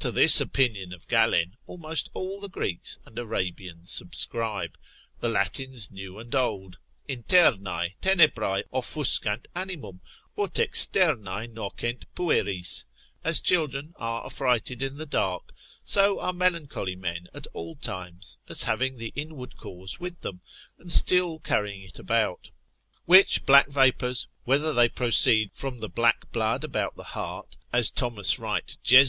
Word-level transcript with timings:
To 0.00 0.10
this 0.10 0.40
opinion 0.40 0.92
of 0.92 1.06
Galen, 1.06 1.56
almost 1.68 2.10
all 2.14 2.40
the 2.40 2.48
Greeks 2.48 2.98
and 3.06 3.16
Arabians 3.16 3.92
subscribe, 3.92 4.76
the 5.20 5.28
Latins 5.28 5.88
new 5.88 6.18
and 6.18 6.34
old, 6.34 6.78
internae, 7.08 7.94
tenebrae 8.00 8.64
offuscant 8.74 9.46
animum, 9.54 10.00
ut 10.36 10.54
externae 10.58 11.46
nocent 11.46 12.06
pueris, 12.16 12.86
as 13.22 13.40
children 13.40 13.94
are 14.00 14.26
affrighted 14.26 14.82
in 14.82 14.96
the 14.96 15.06
dark, 15.06 15.52
so 15.84 16.18
are 16.18 16.32
melancholy 16.32 16.96
men 16.96 17.28
at 17.32 17.46
all 17.52 17.76
times, 17.76 18.38
as 18.48 18.64
having 18.64 18.96
the 18.98 19.12
inward 19.14 19.56
cause 19.56 20.00
with 20.00 20.22
them, 20.22 20.40
and 20.76 20.90
still 20.90 21.38
carrying 21.38 21.82
it 21.82 22.00
about. 22.00 22.50
Which 23.04 23.46
black 23.46 23.68
vapours, 23.68 24.26
whether 24.42 24.72
they 24.74 24.88
proceed 24.88 25.52
from 25.52 25.78
the 25.78 25.88
black 25.88 26.32
blood 26.32 26.64
about 26.64 26.96
the 26.96 27.04
heart, 27.14 27.56
as 27.72 27.92
T. 27.92 28.00
W. 28.04 28.24
Jes. 28.84 29.00